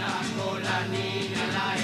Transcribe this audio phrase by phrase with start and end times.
[0.00, 1.79] la niña, la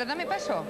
[0.00, 0.64] pero dame paso.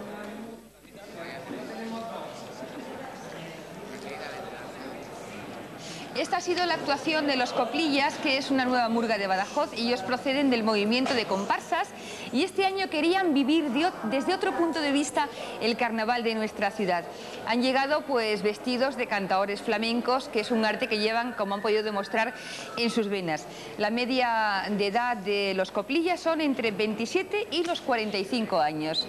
[6.17, 9.73] Esta ha sido la actuación de Los Coplillas, que es una nueva murga de Badajoz
[9.79, 11.87] y ellos proceden del movimiento de comparsas
[12.33, 13.71] y este año querían vivir
[14.05, 15.29] desde otro punto de vista
[15.61, 17.05] el carnaval de nuestra ciudad.
[17.47, 21.63] Han llegado pues vestidos de cantadores flamencos, que es un arte que llevan, como han
[21.63, 22.35] podido demostrar,
[22.77, 23.47] en sus venas.
[23.79, 29.07] La media de edad de los coplillas son entre 27 y los 45 años.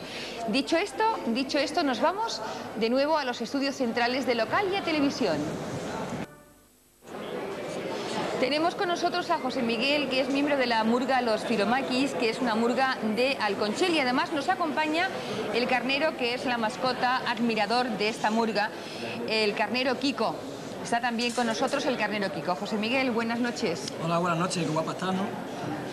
[0.50, 2.42] Dicho esto, dicho esto, nos vamos
[2.80, 5.38] de nuevo a los estudios centrales de local y a televisión.
[8.42, 12.30] Tenemos con nosotros a José Miguel, que es miembro de la murga Los Firomaquis, que
[12.32, 15.10] es una murga de Alconchel y además nos acompaña
[15.54, 18.72] el carnero, que es la mascota admirador de esta murga,
[19.30, 20.36] el carnero Kiko.
[20.84, 22.56] Está también con nosotros el carnero Kiko.
[22.56, 23.94] José Miguel, buenas noches.
[24.04, 25.22] Hola, buenas noches, qué guapa estás, ¿no?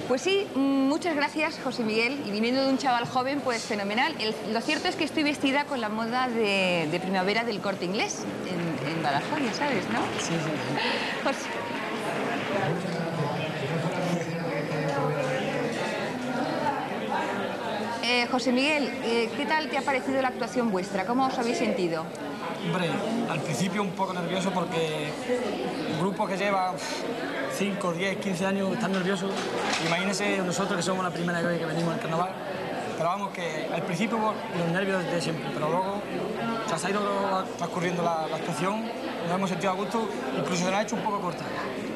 [0.08, 2.18] Pues sí, mm, muchas gracias José Miguel.
[2.26, 4.14] Y viniendo de un chaval joven, pues fenomenal.
[4.18, 7.84] El- lo cierto es que estoy vestida con la moda de, de primavera del corte
[7.84, 9.98] inglés en, en Badajoz, ya sabes, ¿no?
[10.18, 11.22] Sí, sí.
[11.22, 11.50] José-
[18.02, 21.04] Eh, José Miguel, eh, ¿qué tal te ha parecido la actuación vuestra?
[21.04, 22.04] ¿Cómo os habéis sentido?
[22.64, 22.88] Hombre,
[23.28, 25.08] al principio un poco nervioso porque
[25.92, 26.72] un grupo que lleva
[27.56, 29.30] 5, 10, 15 años están nerviosos.
[29.86, 32.30] Imagínense nosotros que somos la primera vez que venimos al carnaval.
[32.96, 34.18] Pero vamos, que al principio
[34.58, 36.02] los nervios de siempre, pero luego
[36.66, 38.82] se ha ido transcurriendo la, la actuación,
[39.26, 41.44] nos hemos sentido a gusto, incluso se nos ha hecho un poco corta.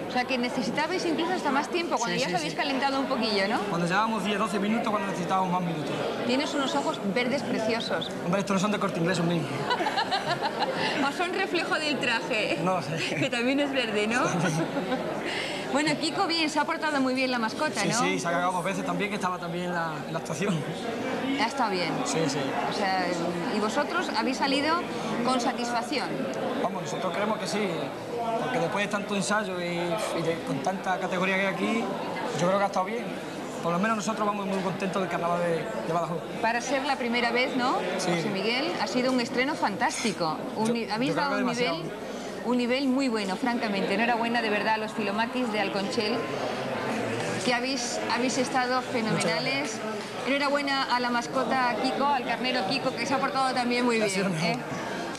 [0.09, 2.57] O sea, que necesitabais incluso hasta más tiempo, cuando Sí, ya sí, os habéis sí.
[2.59, 3.59] calentado un poquillo, ¿no?
[3.71, 5.91] Cuando llevábamos 10, 12 minutos, cuando necesitábamos más minutos.
[6.27, 8.11] Tienes unos ojos verdes preciosos.
[8.27, 9.51] Hombre, estos no son de corte inglés, son mismos.
[11.09, 12.59] O son reflejo del traje.
[12.63, 13.17] No sé.
[13.21, 14.21] Que también es verde, ¿no?
[15.73, 17.99] bueno, Kiko bien, se ha portado muy bien la mascota, Sí, ¿no?
[18.01, 20.59] sí, se ha cagado dos veces también, que estaba también en la, en la actuación.
[21.41, 21.93] Ha estado bien.
[22.05, 22.39] Sí, sí.
[22.71, 23.07] O sea,
[23.57, 24.77] y vosotros habéis salido
[25.25, 26.09] con satisfacción.
[26.82, 27.69] Nosotros creemos que sí,
[28.43, 29.64] porque después de tanto ensayo y,
[30.19, 31.84] y de- con tanta categoría que hay aquí,
[32.40, 33.05] yo creo que ha estado bien.
[33.62, 36.19] Por lo menos nosotros vamos muy contentos del carnaval de, de Badajoz.
[36.40, 37.76] Para ser la primera vez, ¿no?
[37.99, 38.11] Sí.
[38.17, 40.37] José Miguel, ha sido un estreno fantástico.
[40.56, 41.82] Un Yo- ni- habéis yo dado un nivel,
[42.44, 43.94] un nivel muy bueno, francamente.
[43.94, 46.17] Enhorabuena de verdad a los filomaquis de Alconchel,
[47.44, 49.78] que habéis, habéis estado fenomenales.
[50.26, 54.35] Enhorabuena a la mascota Kiko, al carnero Kiko, que se ha portado también muy bien.
[54.43, 54.56] ¿eh?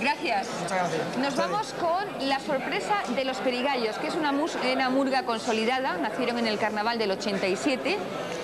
[0.04, 0.48] Gracias.
[0.62, 1.18] Muchas gracias.
[1.18, 5.96] Nos vamos con la sorpresa de los perigallos, que es una, mus- una murga consolidada,
[5.98, 7.98] nacieron en el carnaval del 87,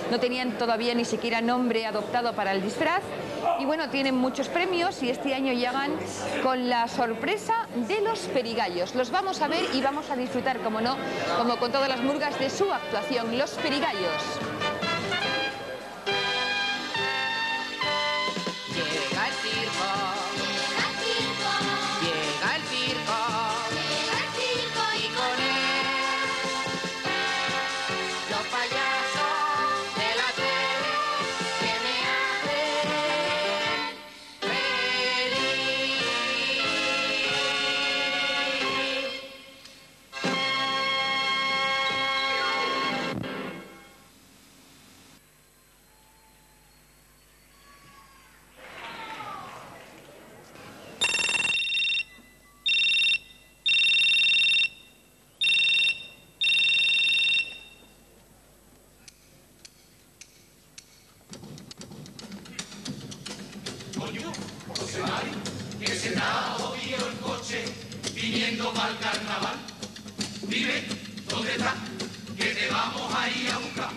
[0.09, 3.01] no tenían todavía ni siquiera nombre adoptado para el disfraz,
[3.59, 5.91] y bueno, tienen muchos premios y este año llegan
[6.43, 8.95] con la sorpresa de los perigallos.
[8.95, 10.95] Los vamos a ver y vamos a disfrutar, como no,
[11.37, 14.23] como con todas las murgas, de su actuación, los perigallos.
[68.79, 69.57] Mal carnaval.
[70.47, 70.83] Dime,
[71.27, 71.75] ¿dónde está?
[72.37, 73.91] Que te vamos a ir a buscar.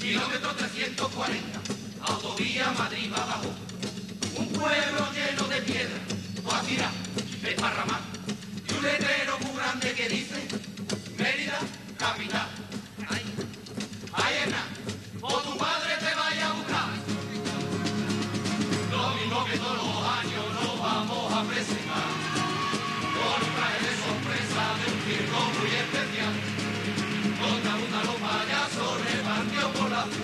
[0.00, 1.60] Kilómetro 340,
[2.00, 3.56] autovía Madrid-Badajoz.
[4.36, 5.98] Un pueblo lleno de piedra,
[6.42, 6.90] Guajira,
[7.42, 8.00] desparramar.
[8.68, 10.38] Y un letrero muy grande que dice,
[11.18, 11.58] Mérida,
[11.98, 12.53] capital.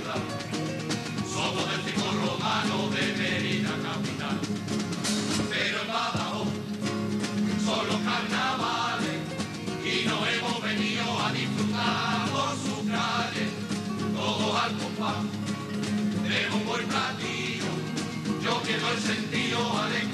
[0.07, 0.17] La.
[1.33, 4.39] Somos del circo romano de Mérida capital.
[5.51, 6.49] Pero en Badajoz
[7.65, 9.21] son carnavales
[9.85, 13.51] y no hemos venido a disfrutar por sus calles.
[14.15, 15.41] Todos al compás
[16.51, 17.71] bombo y platillo.
[18.43, 20.10] Yo pierdo el sentido al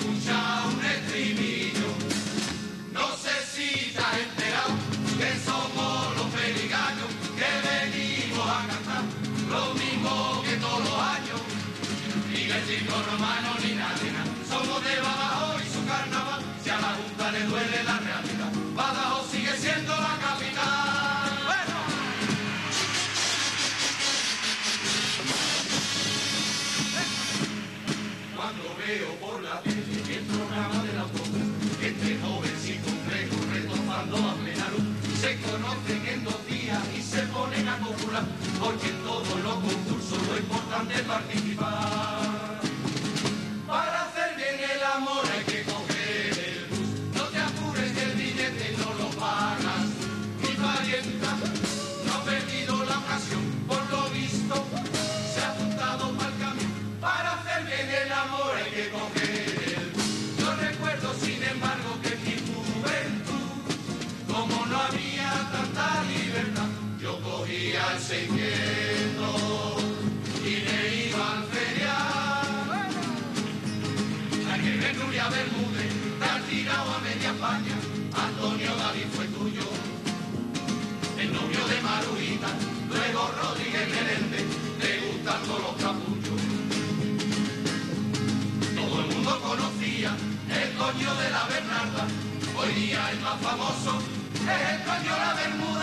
[93.39, 93.99] famoso
[94.35, 95.76] es el cañón del mundo.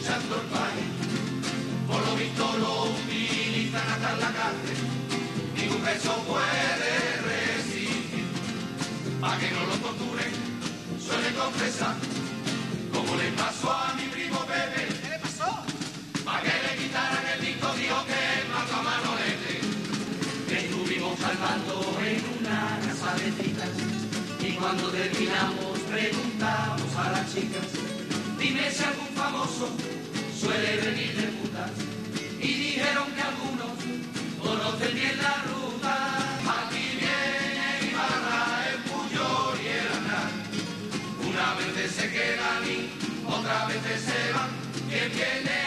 [0.00, 0.88] luchando el país.
[1.86, 4.78] Por lo visto lo utilizan hasta la cárcel.
[5.54, 6.92] Ningún preso puede
[7.28, 8.24] resistir.
[9.20, 10.32] Para que no lo torturen,
[10.98, 11.96] suele confesar.
[12.94, 14.88] Como le pasó a mi primo Pepe.
[15.02, 15.50] ¿Qué le pasó?
[16.24, 18.22] Para que le quitaran el disco, dijo que
[18.54, 19.54] mató a Manolete.
[20.48, 23.74] Que estuvimos salvando en una casa de citas.
[24.40, 27.89] Y cuando terminamos preguntamos a las chicas
[28.40, 29.68] Dime si algún famoso
[30.34, 31.70] suele venir de putas.
[32.40, 33.70] Y dijeron que algunos
[34.42, 35.92] conocen bien la ruta.
[36.62, 40.32] Aquí viene Ibarra, el Puyol y el Hernán.
[41.28, 42.90] Una vez se quedan y
[43.30, 44.48] otra vez se van.
[44.88, 45.59] ¿Quién viene?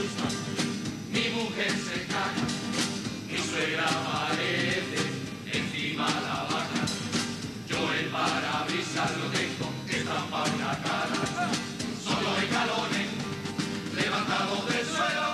[0.00, 2.44] Mi mujer se caga,
[3.28, 4.96] mi suegra aparece
[5.52, 6.82] encima la vaca.
[7.68, 11.50] Yo el parabrisas lo tengo estampado en la cara.
[12.02, 13.08] Solo escalones,
[13.94, 15.26] levantados del suelo,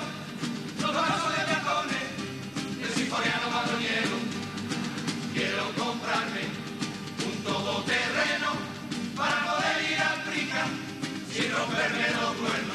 [0.81, 2.07] los brazos de peatones,
[2.83, 4.17] de sinfoniano patroniero.
[5.33, 6.43] Quiero comprarme
[7.25, 8.51] un todoterreno
[9.15, 10.67] para poder ir a África
[11.33, 12.66] sin romperme los cuernos.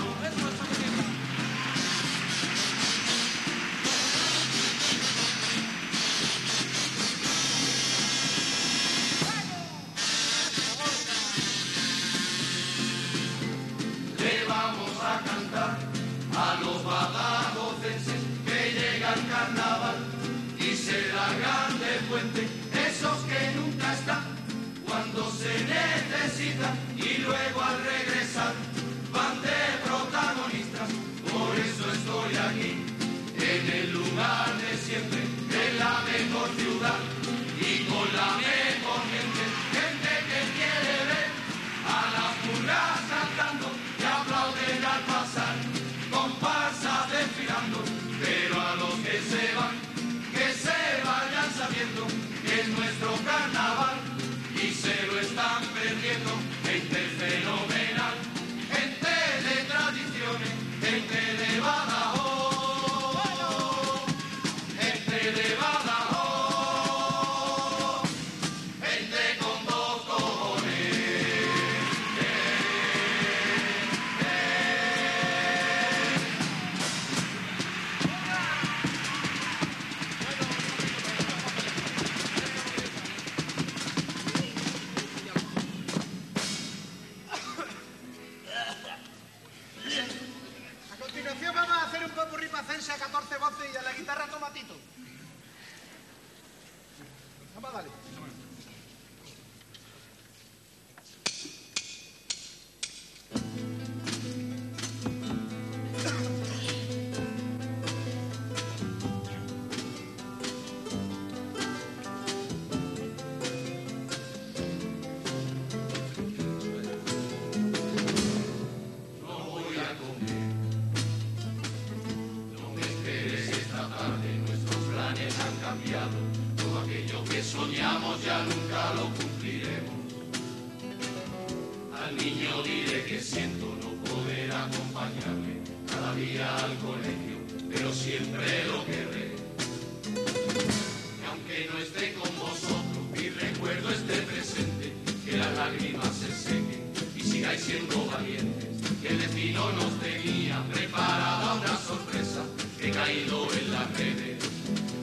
[147.53, 148.69] Y siendo valientes.
[149.01, 152.43] Que el destino nos tenía preparada una sorpresa
[152.79, 154.39] he caído en las redes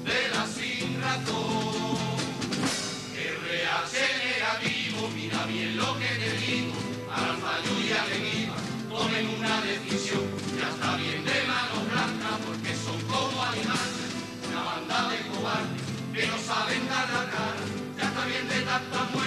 [0.05, 1.99] de la sin razón.
[3.15, 6.75] RH negativo, mira bien lo que te digo,
[7.09, 8.57] fallo y al enigma,
[8.89, 10.25] tomen una decisión,
[10.59, 14.11] ya está bien de manos blancas porque son como animales,
[14.49, 15.83] una banda de cobardes
[16.15, 17.63] que no saben dar la cara,
[17.97, 19.18] ya está bien de tanta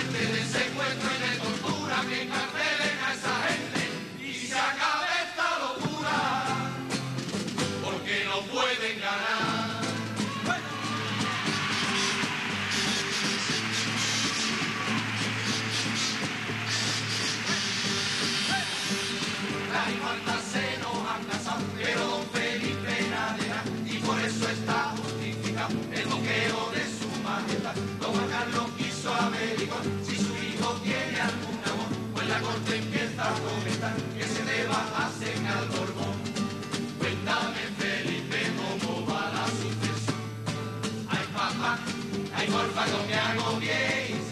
[42.92, 44.26] no me agobiéis,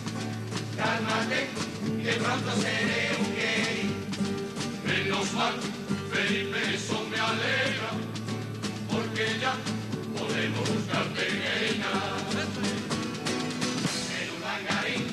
[0.76, 1.48] cálmate,
[2.04, 3.78] que pronto seré un gay.
[4.86, 5.56] Menos mal,
[6.12, 7.92] Felipe, eso me alegra,
[8.92, 9.54] porque ya
[10.18, 11.92] podemos buscarte pequeña.
[14.20, 15.04] En un langarín,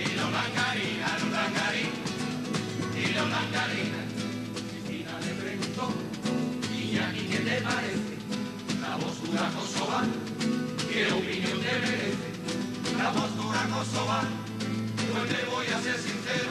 [0.00, 1.92] y la langarina, en un langarín,
[3.00, 4.00] y la langarina.
[4.68, 5.84] Cristina le preguntó,
[6.74, 8.14] ¿y qué te parece?
[8.82, 10.06] La postura kosovar,
[10.90, 12.33] ¿qué opinión te merece?
[12.98, 14.24] La postura kosovar,
[15.12, 16.50] pues te voy a ser sincero,